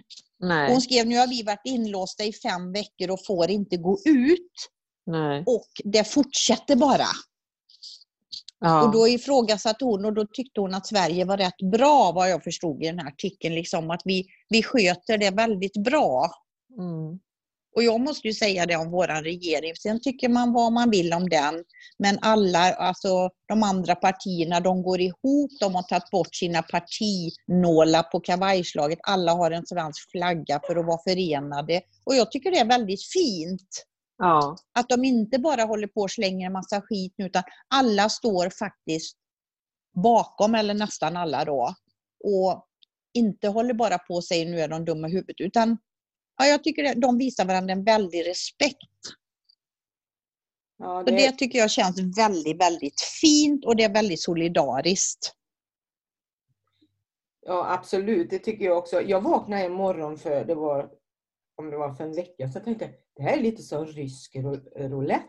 [0.41, 0.73] Nej.
[0.73, 4.53] Hon skrev nu har vi varit inlåsta i fem veckor och får inte gå ut.
[5.07, 5.43] Nej.
[5.47, 7.07] Och det fortsätter bara.
[8.61, 8.85] Ja.
[8.85, 12.45] Och då ifrågasatte hon och då tyckte hon att Sverige var rätt bra vad jag
[12.45, 13.55] förstod i den här artikeln.
[13.55, 16.31] Liksom, att vi, vi sköter det väldigt bra.
[16.79, 17.19] Mm.
[17.75, 19.77] Och jag måste ju säga det om vår regering.
[19.77, 21.65] Sen tycker man vad man vill om den.
[21.99, 25.51] Men alla, alltså de andra partierna, de går ihop.
[25.61, 28.99] De har tagit bort sina partinålar på kavajslaget.
[29.03, 31.81] Alla har en svensk flagga för att vara förenade.
[32.05, 33.85] Och jag tycker det är väldigt fint.
[34.19, 34.57] Ja.
[34.79, 38.51] Att de inte bara håller på och slänger en massa skit nu, utan alla står
[38.59, 39.17] faktiskt
[39.95, 41.75] bakom, eller nästan alla då.
[42.25, 42.67] Och
[43.15, 45.79] inte håller bara på och säger nu är de dumma i huvudet, utan
[46.39, 48.79] ja, jag tycker det, de visar varandra en väldig respekt.
[50.79, 55.35] Ja, Och det tycker jag känns väldigt, väldigt fint och det är väldigt solidariskt.
[57.47, 58.31] Ja, absolut.
[58.31, 59.01] Det tycker jag också.
[59.01, 60.91] Jag vaknade en morgon för, det var,
[61.57, 64.37] om det var för en vecka så jag tänkte det här är lite som rysk
[64.37, 65.29] rou- roulette.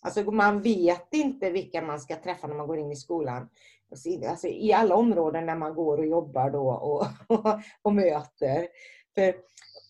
[0.00, 3.48] Alltså man vet inte vilka man ska träffa när man går in i skolan.
[3.90, 7.06] Alltså, alltså, I alla områden där man går och jobbar då och,
[7.38, 8.68] och, och möter.
[9.14, 9.34] För,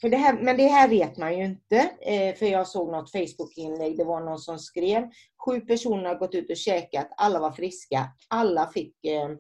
[0.01, 1.77] för det här, men det här vet man ju inte.
[2.01, 3.97] Eh, för jag såg något Facebook-inlägg.
[3.97, 5.11] Det var någon som skrev
[5.45, 7.09] sju personer har gått ut och käkat.
[7.17, 8.07] Alla var friska.
[8.29, 9.31] Alla fick eh,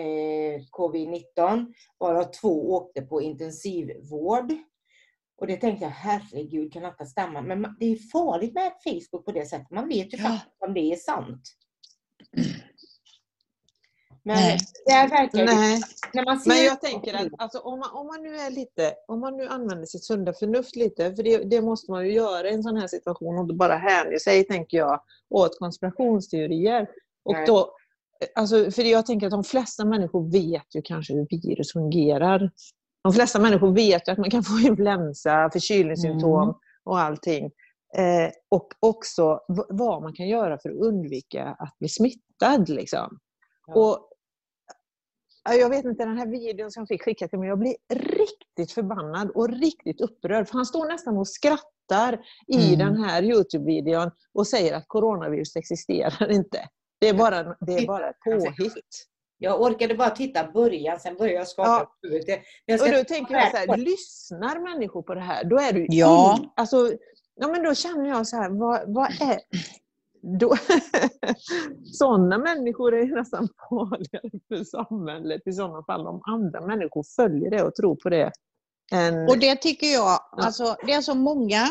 [0.00, 1.72] eh, covid-19.
[1.98, 4.52] Varav två åkte på intensivvård.
[5.36, 7.42] Och det tänkte jag, herregud kan detta stämma?
[7.42, 9.70] Men det är farligt med Facebook på det sättet.
[9.70, 10.28] Man vet ju Ja.
[10.28, 11.42] faktiskt om det är sant.
[14.24, 14.58] Men Nej.
[14.86, 15.80] det verkar ju- Nej.
[16.14, 18.94] när man ser Men jag tänker att alltså, om, man, om man nu är lite,
[19.08, 22.48] om man nu använder sitt sunda förnuft lite, för det, det måste man ju göra
[22.50, 26.86] i en sån här situation och då bara hänger sig, tänker jag, åt konspirationsteorier.
[27.24, 27.46] Och Nej.
[27.46, 27.74] då,
[28.34, 32.50] alltså, för jag tänker att de flesta människor vet ju kanske hur virus fungerar.
[33.04, 36.54] De flesta människor vet ju att man kan få influensa, förkylningssymptom Mm.
[36.84, 37.44] och allting.
[37.96, 42.68] Eh, och också vad man kan göra för att undvika att bli smittad.
[42.68, 43.18] Liksom.
[43.66, 43.74] Ja.
[43.74, 44.08] Och
[45.44, 48.72] Jag vet inte, den här videon som jag fick skickat till mig, jag blir riktigt
[48.72, 50.48] förbannad och riktigt upprörd.
[50.48, 52.78] För han står nästan och skrattar i Mm.
[52.78, 56.68] den här Youtube-videon och säger att coronavirus existerar inte.
[57.00, 59.08] Det är bara, det är bara påhitt.
[59.38, 61.92] Jag orkade bara titta början, sen började jag skaka Ja.
[62.02, 62.40] på huvudet.
[62.82, 66.38] Och då tänker jag så här, lyssnar människor på det här, då är du Ja.
[66.40, 66.92] ill- alltså,
[67.34, 69.40] ja men då känner jag så här, vad, vad är...
[70.40, 70.56] Då,
[71.92, 77.62] sådana människor är nästan farligare för samhället i sådana fall, om andra människor följer det
[77.62, 78.32] och tror på det.
[78.92, 81.68] Än, Och det tycker jag, alltså det är så många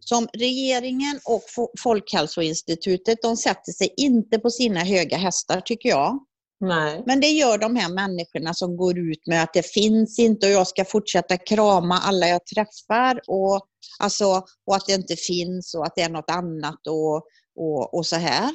[0.00, 6.18] som regeringen och Fo- Folkhälsoinstitutet, de sätter sig inte på sina höga hästar tycker jag.
[6.60, 7.02] nej.
[7.06, 10.52] Men det gör de här människorna som går ut med att det finns inte och
[10.52, 13.60] jag ska fortsätta krama alla jag träffar och,
[13.98, 17.22] alltså, och att det inte finns och att det är något annat och,
[17.56, 18.50] och, och så här.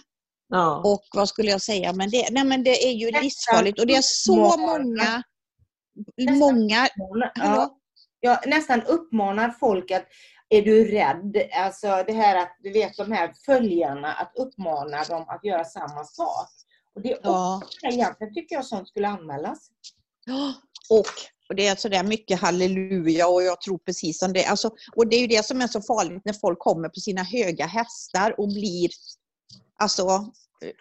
[0.48, 0.82] Ja.
[0.86, 3.96] Och vad skulle jag säga, men det, nej, men det är ju livsfarligt och det
[3.96, 5.24] är så många,
[6.18, 6.88] Nästan många,
[7.36, 7.78] ja,
[8.20, 10.06] jag nästan uppmanar folk att
[10.50, 11.38] är du rädd?
[11.54, 16.04] Alltså det här att du vet de här följarna, att uppmana dem att göra samma
[16.04, 16.50] sak.
[16.96, 17.62] Och det är ja.
[17.64, 19.70] också, egentligen tycker jag sånt skulle anmälas.
[20.90, 21.06] Och,
[21.50, 24.46] och det är alltså sådär mycket halleluja och jag tror precis som det.
[24.46, 27.24] Alltså, och det är ju det som är så farligt när folk kommer på sina
[27.24, 28.90] höga hästar och blir
[29.78, 30.32] Alltså,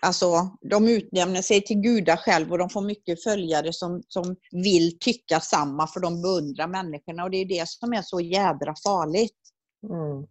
[0.03, 4.99] alltså de utnämner sig till gudar själv och de får mycket följare som, som vill
[4.99, 9.39] tycka samma för de beundrar människorna och det är det som är så jädra farligt.
[9.83, 10.27] Mm.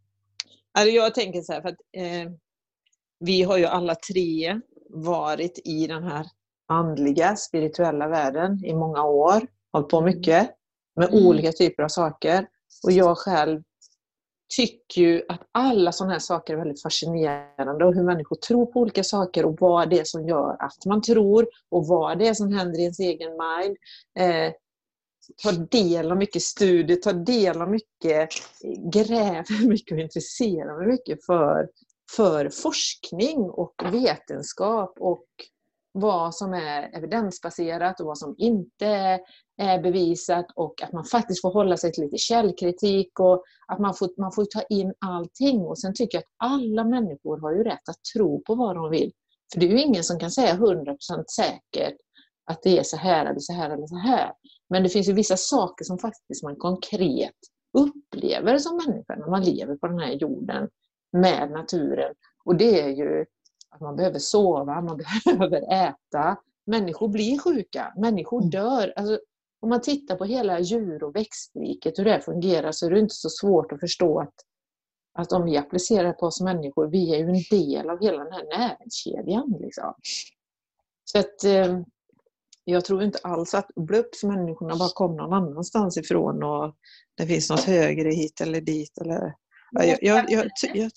[0.72, 2.32] Alltså jag tänker så här, för att eh,
[3.20, 6.26] vi har ju alla tre varit i den här
[6.68, 9.48] andliga, spirituella världen i många år.
[9.74, 10.50] Hållit på mycket
[10.96, 11.26] med Mm.
[11.28, 12.48] olika typer av saker.
[12.84, 13.62] Och jag själv
[14.58, 18.80] tycker ju att alla sådana här saker är väldigt fascinerande och hur människor tror på
[18.80, 22.34] olika saker och vad det är som gör att man tror och vad det är
[22.34, 23.78] som händer i ens egen mind.
[24.20, 24.54] Eh,
[25.44, 28.30] ta del av mycket studier, ta del av mycket,
[28.94, 31.70] gräver mycket och intresserar mig mycket för,
[32.16, 35.26] för forskning och vetenskap och
[35.94, 39.20] vad som är evidensbaserat och vad som inte
[39.58, 43.94] är bevisat och att man faktiskt får hålla sig till lite källkritik och att man
[43.94, 45.62] får, man får ta in allting.
[45.62, 48.90] Och sen tycker jag att alla människor har ju rätt att tro på vad de
[48.90, 49.12] vill.
[49.54, 50.96] För det är ju ingen som kan säga 100%
[51.36, 51.98] säkert
[52.46, 54.32] att det är så här eller så här eller så här.
[54.70, 57.32] Men det finns ju vissa saker som faktiskt man konkret
[57.78, 60.70] upplever som människa när man lever på den här jorden
[61.18, 62.14] med naturen
[62.46, 63.26] Och det är ju
[63.74, 66.38] att man behöver sova, man behöver äta.
[66.66, 68.50] Människor blir sjuka, människor Mm.
[68.50, 68.94] dör.
[68.96, 69.20] Alltså,
[69.62, 73.16] om man tittar på hela djur och växtriket, hur det fungerar, så är det inte
[73.16, 74.34] så svårt att förstå att,
[75.14, 78.34] att om vi applicerar på oss människor, vi är ju en del av hela den
[78.34, 79.56] här näringskedjan.
[79.60, 79.94] Liksom.
[81.04, 81.80] Så att eh,
[82.64, 86.76] jag tror inte alls att blups människorna bara kom någon annanstans ifrån och
[87.18, 88.98] det finns något högre hit eller dit.
[88.98, 89.34] Eller,
[89.72, 90.26] ja, jag, jag,
[90.74, 90.92] jag,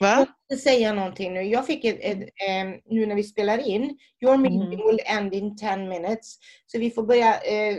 [0.00, 0.26] jag, Jag va?
[0.50, 1.42] måste säga någonting nu.
[1.42, 4.86] Jag fick ett, ett, eh, nu när vi spelar in, your meeting Mm.
[4.86, 6.38] will end in 10 minutes.
[6.66, 7.78] Så vi får börja eh,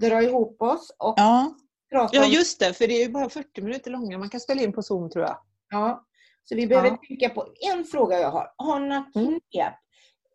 [0.00, 1.54] dra ihop oss och Ja,
[1.92, 4.18] prata Ja just det, för det är ju bara 40 minuter långa.
[4.18, 5.38] Man kan spela in på Zoom tror jag.
[5.70, 6.04] Ja.
[6.44, 6.98] Så vi behöver Ja.
[7.08, 8.52] tänka på en fråga jag har.
[8.56, 9.40] Har ni några Mm.
[9.50, 9.74] knep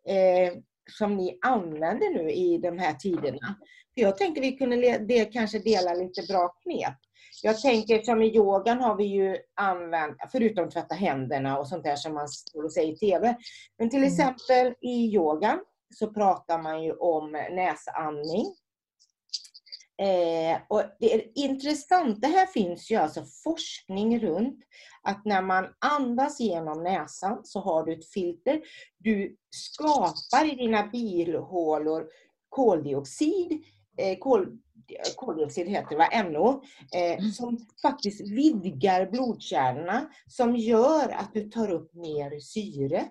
[0.08, 0.58] eh,
[0.98, 3.54] som ni använder nu i de här tiderna?
[3.94, 6.94] För jag tänkte vi kunde det, kanske dela lite bra knep.
[7.42, 11.96] Jag tänker som i yogan har vi ju använt, förutom tvätta händerna och sånt där
[11.96, 13.36] som man står och säger i TV.
[13.78, 14.08] Men till Mm.
[14.12, 15.60] exempel i yogan
[15.94, 18.54] så pratar man ju om näsandning.
[20.02, 24.58] Eh, och det är intressant, det här finns ju alltså forskning runt
[25.02, 28.60] att när man andas genom näsan så har du ett filter.
[28.98, 32.06] Du skapar i dina bilhålor
[32.48, 33.64] koldioxid,
[33.96, 34.58] eh, kol,
[35.16, 36.22] koldioxid heter det, va?
[36.22, 36.62] NO,
[37.00, 43.04] eh, som faktiskt vidgar blodkärlen som gör att du tar upp mer syre.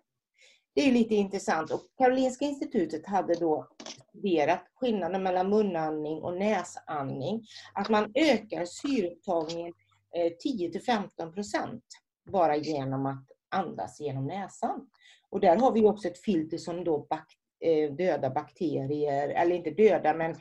[0.75, 1.71] Det är lite intressant.
[1.71, 3.67] Och Karolinska institutet hade då
[4.09, 7.45] studerat skillnaden mellan munandning och näsandning.
[7.73, 9.73] Att man ökar syreupptagningen
[10.15, 11.83] eh, 10-15 procent
[12.31, 14.89] bara genom att andas genom näsan.
[15.29, 17.25] Och där har vi också ett filter som då bak
[17.59, 20.35] eh, dödar bakterier, eller inte döda men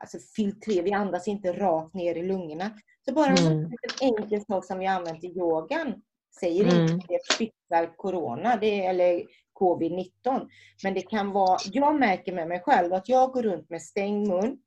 [0.00, 2.70] alltså filtrerar, vi andas inte rakt ner i lungorna.
[3.04, 3.70] Så bara en Mm.
[3.70, 6.02] liten enkel sak som vi använt i yogan
[6.40, 6.76] säger Mm.
[6.82, 10.48] inte att det fixar corona det, eller covid-19.
[10.82, 14.28] Men det kan vara, jag märker med mig själv att jag går runt med stängd
[14.28, 14.58] mun.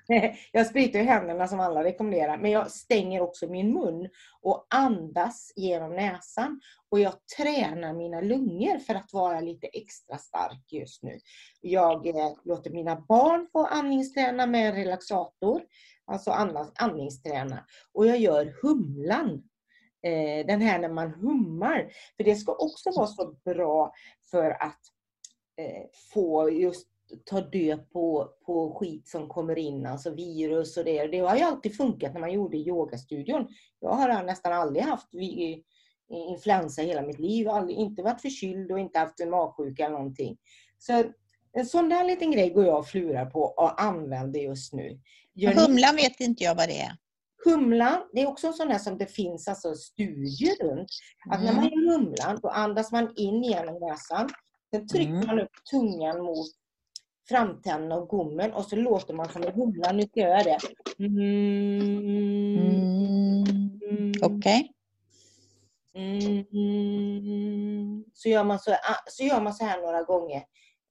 [0.52, 4.08] Jag spritar ju händerna som alla rekommenderar, men jag stänger också min mun
[4.40, 6.60] och andas genom näsan.
[6.90, 11.18] Och jag tränar mina lungor för att vara lite extra stark just nu.
[11.60, 15.62] Jag eh, låter mina barn få andningsträna med en relaxator,
[16.04, 17.64] alltså andas, andningsträna.
[17.92, 19.42] Och jag gör humlan
[20.02, 21.92] eh, den här när man hummar.
[22.16, 23.92] För det ska också vara så bra
[24.30, 24.80] för att
[25.56, 26.91] eh, få just
[27.24, 31.06] ta död på, på skit som kommer in, alltså virus och det.
[31.06, 33.48] Det har ju alltid funkat när man gjorde yogastudion.
[33.80, 35.08] Jag har nästan aldrig haft
[36.08, 40.36] influensa hela mitt liv, aldrig, inte varit förkyld och inte haft en magsjuka eller någonting.
[40.78, 41.04] Så
[41.52, 45.00] en sån där liten grej går jag och flurar på och använder just nu.
[45.34, 46.96] Gör humlan vet inte jag vad det är.
[47.44, 50.90] Humlan, det är också en sån där som det finns alltså studier runt.
[51.30, 54.28] Att när man gör humlan, då andas man in genom näsan.
[54.70, 55.26] Sen trycker Mm.
[55.26, 56.46] man upp tungan mot
[57.28, 59.92] framtänderna och gommen och så låter man som en humla.
[59.92, 60.58] Nu ska jag göra det.
[61.04, 62.42] Mm.
[63.90, 64.12] Mm.
[64.22, 64.72] Okej.
[65.94, 66.44] Mm.
[68.14, 70.42] Så, gör man så, ah, så gör man så här några gånger.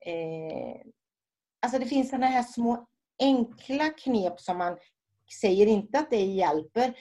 [0.06, 0.82] Eh,
[1.62, 2.88] alltså det finns sådana här små
[3.20, 4.78] enkla knep som man
[5.42, 6.94] säger inte att det hjälper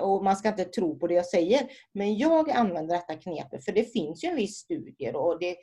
[0.00, 1.68] och man ska inte tro på det jag säger.
[1.92, 5.56] Men jag använder detta knepet för det finns ju en viss studier och det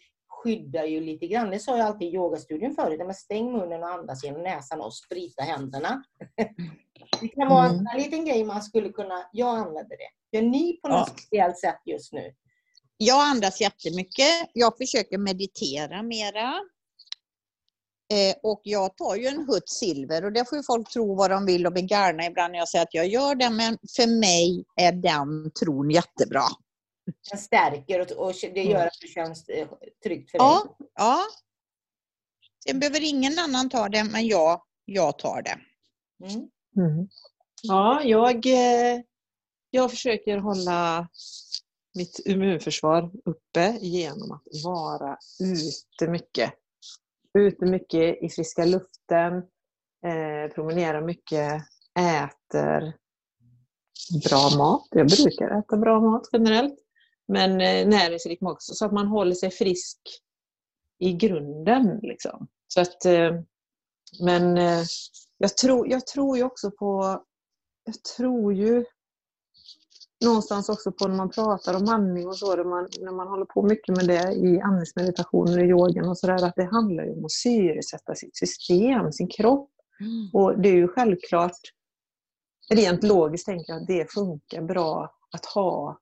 [0.46, 1.50] skyddar ju lite grann.
[1.50, 3.00] Det sa jag alltid i yogastudion förut.
[3.06, 6.04] Men stäng munnen och andas genom näsan och sprita händerna.
[7.22, 7.86] Det kan vara en Mm.
[7.86, 9.30] här liten grej man skulle kunna...
[9.32, 10.38] Jag använder det.
[10.38, 11.14] Gör ni på något Ja.
[11.18, 12.34] speciellt sätt just nu?
[12.98, 14.50] Jag andas jättemycket.
[14.54, 16.54] Jag försöker meditera mera.
[18.14, 21.30] Eh, och jag tar ju en hutt silver och det får ju folk tro vad
[21.32, 23.50] de vill och bli galna ibland när jag säger att jag gör det.
[23.50, 26.44] Men för mig är den tron jättebra.
[27.32, 29.68] Den stärker och, och det gör att det känns eh,
[30.04, 30.88] tryggt för Ja, dig.
[30.96, 31.20] ja.
[32.68, 35.58] Sen behöver ingen annan ta det, men jag, jag tar det.
[36.26, 36.50] Mm.
[36.78, 37.08] Mm.
[37.64, 39.02] Ja, jag, eh,
[39.70, 41.08] jag försöker hålla
[41.96, 46.54] mitt immunförsvar uppe genom att vara ute mycket.
[47.34, 49.34] Ute mycket i friska luften,
[50.06, 51.64] eh, promenerar mycket,
[52.00, 52.94] äter
[54.30, 54.88] bra mat.
[54.92, 56.80] Jag brukar äta bra mat generellt.
[57.28, 60.00] Men eh, näringsrik mat också, så att man håller sig frisk
[61.00, 62.00] i grunden.
[62.02, 62.48] Liksom.
[62.68, 63.32] Så att, eh,
[64.22, 64.84] men eh,
[65.38, 67.24] jag tror, jag tror ju också på,
[67.84, 68.86] jag tror ju
[70.26, 73.46] någonstans också på när man pratar om andning och så, när man, när man håller
[73.46, 77.26] på mycket med det i andningsmeditationer och yogan och sådär, att det handlar ju om
[77.26, 79.72] att syresätta sitt system, sin kropp.
[80.34, 81.60] Och det är ju självklart,
[82.70, 86.00] rent logiskt tänker jag att det funkar bra att ha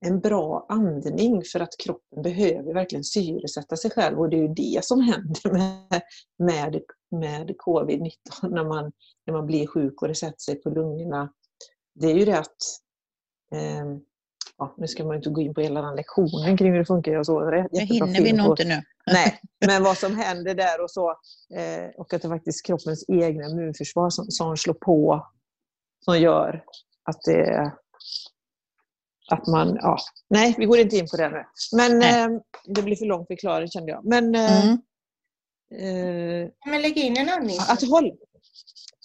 [0.00, 4.48] en bra andning för att kroppen behöver verkligen syresätta sig själv och det är ju
[4.48, 6.02] det som händer med,
[6.38, 8.10] med, med covid-19
[8.42, 8.92] när man,
[9.26, 11.32] när man blir sjuk och det sätter sig på lungorna.
[11.94, 12.56] Det är ju det att
[13.52, 13.84] eh,
[14.58, 17.14] ja, nu ska man inte gå in på hela den lektionen kring hur det funkar
[17.14, 17.50] och så.
[17.50, 18.82] Det, hinner vi nog inte nu.
[19.12, 21.10] Nej, men vad som händer där och så.
[21.54, 25.26] Eh, och att det faktiskt kroppens egna immunförsvar som, som slår på,
[26.04, 26.64] som gör
[27.04, 27.72] att det
[29.30, 29.98] att man, ja,
[30.30, 31.44] nej vi går inte in på det nu.
[31.72, 34.04] Men eh, det blir för lång förklaring kände jag.
[34.04, 34.78] Men, eh, mm.
[35.72, 37.56] eh, Men lägg in en andning.
[37.68, 38.12] Att hålla,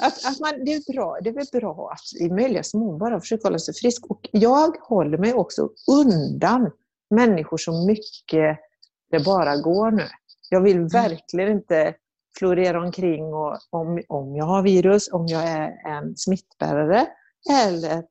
[0.03, 3.19] att, att man, det, är bra, det är väl bra att i möjligaste mån bara
[3.19, 4.05] försöka hålla sig frisk.
[4.05, 6.71] Och jag håller mig också undan
[7.09, 8.59] människor så mycket
[9.11, 10.03] det bara går nu.
[10.49, 10.87] Jag vill mm.
[10.87, 11.93] verkligen inte
[12.39, 17.07] florera omkring och, om, om jag har virus, om jag är en smittbärare
[17.51, 18.03] eller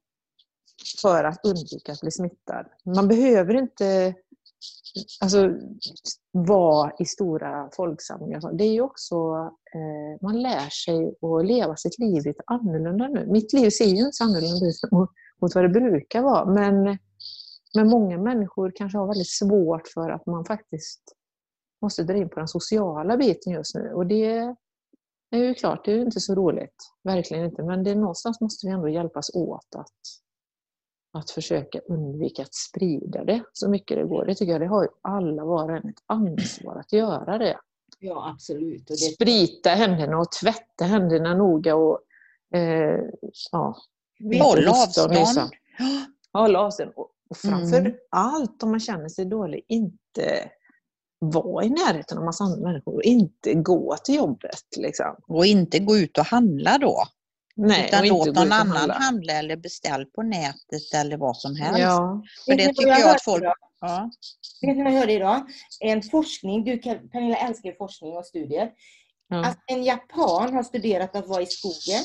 [1.03, 2.67] för att undvika att bli smittad.
[2.85, 4.15] Man behöver inte
[5.21, 5.55] alltså,
[6.33, 8.53] vara i stora folksamlingar.
[8.53, 9.15] Det är ju också,
[9.75, 13.27] eh, man lär sig att leva sitt liv lite annorlunda nu.
[13.27, 15.11] Mitt liv ser ju inte så annorlunda ut
[15.41, 16.99] mot vad det brukar vara, men,
[17.75, 21.03] men många människor kanske har väldigt svårt för att man faktiskt
[21.83, 23.93] måste dra in på den sociala biten just nu.
[23.95, 24.55] Och det
[25.31, 26.77] är ju klart, det är ju inte så roligt.
[27.05, 27.63] Verkligen inte.
[27.63, 30.01] Men det, någonstans måste vi ändå hjälpas åt att
[31.13, 34.25] att försöka undvika att sprida det så mycket det går.
[34.25, 37.57] Det tycker jag, det har ju alla var och en ett ansvar att göra det.
[37.99, 38.87] Ja, absolut.
[38.87, 38.97] Det...
[38.97, 42.01] Sprita händerna och tvätta händerna noga och
[42.55, 43.01] eh,
[43.53, 43.77] ja.
[44.43, 45.15] Håll avstånd.
[46.33, 46.93] Håll avstånd.
[46.97, 47.93] Och, och framför mm.
[48.11, 50.51] allt om man känner sig dålig, inte
[51.19, 54.65] vara i närheten av massa andra människor och inte gå till jobbet.
[54.77, 55.17] Liksom.
[55.27, 57.05] Och inte gå ut och handla då.
[57.63, 58.95] Nej, Utan låt någon annan handla.
[58.95, 59.33] handla.
[59.33, 61.81] eller beställ på nätet eller vad som helst.
[61.81, 62.23] Ja.
[62.45, 63.45] För det tycker jag att folk...
[63.81, 64.11] Ja.
[64.63, 65.47] Vet ni vad jag hörde idag?
[65.81, 68.71] En forskning, du Pernilla älskar forskning och studier.
[69.29, 69.47] Ja.
[69.47, 72.05] Att en japan har studerat att vara i skogen.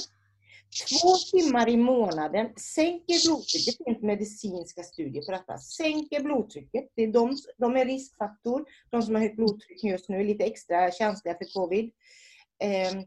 [0.90, 3.78] Två timmar i månaden sänker blodtrycket.
[3.78, 5.58] Det finns medicinska studier på detta.
[5.58, 6.92] Sänker blodtrycket.
[6.96, 8.66] Det är de, de är riskfaktor.
[8.90, 11.92] De som har högt blodtryck just nu är lite extra känsliga för covid.
[12.64, 13.02] Eh,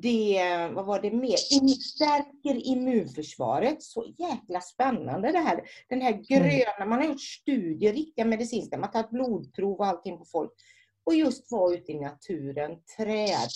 [0.00, 1.36] det, vad var det mer?
[1.80, 3.82] Stärker immunförsvaret.
[3.82, 5.62] Så jäkla spännande det här.
[5.88, 6.22] Den här mm.
[6.22, 10.52] gröna, man har gjort studier, riktiga medicinska, man har tagit blodprov och allting på folk.
[11.06, 13.48] Och just vara ute i naturen, träd.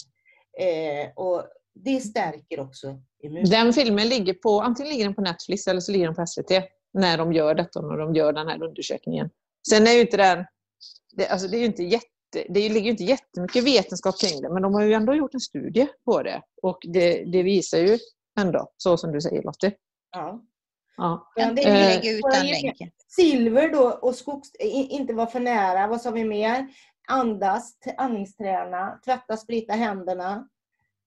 [0.60, 2.86] Eh, och det stärker också
[3.22, 3.64] immunförsvaret.
[3.64, 6.50] Den filmen ligger på, antingen ligger den på Netflix eller så ligger den på SVT.
[6.94, 9.30] När de gör detta, när de gör den här undersökningen.
[9.68, 10.44] Sen är ju inte den,
[11.16, 14.62] det, alltså det är ju inte jätte det ligger inte jättemycket vetenskap kring det, men
[14.62, 16.42] de har ju ändå gjort en studie på det.
[16.62, 17.98] Och det, det visar ju
[18.40, 19.72] ändå, så som du säger Lottie.
[20.12, 20.42] Ja.
[20.96, 21.32] Ja.
[21.36, 22.90] ja det lägger ut den länken.
[23.08, 25.86] Silver då och skogs, inte vara för nära.
[25.86, 26.66] Vad sa vi mer?
[27.08, 30.48] Andas, andningsträna, tvätta, sprita händerna,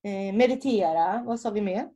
[0.03, 1.23] eh, meditera.
[1.27, 1.87] Vad sa vi mer?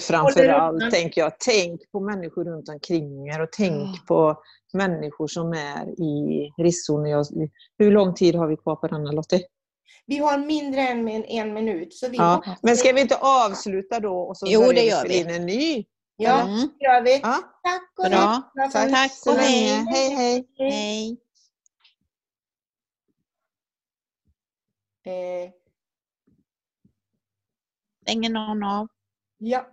[0.00, 4.06] Framförallt tänker jag, tänk på människor runt omkring er och tänk mm.
[4.08, 4.42] på
[4.72, 7.24] människor som är i riskzonen.
[7.78, 9.46] Hur lång tid har vi kvar på denna Lottie?
[10.06, 11.94] Vi har mindre än en minut.
[11.94, 12.56] Så vi ja.
[12.62, 15.20] Men ska vi inte avsluta då och så jo, det gör vi.
[15.20, 15.84] in en ny?
[16.16, 16.68] Ja, mm.
[16.78, 17.20] det gör vi.
[17.22, 17.42] Ja.
[17.62, 18.52] Tack och Bra.
[18.72, 19.86] Tack, Tack så länge.
[19.90, 20.48] Hej, hej.
[20.58, 21.16] hej.
[25.04, 25.50] Eh.
[28.02, 28.88] Stänger någon av?
[29.40, 29.66] Ja.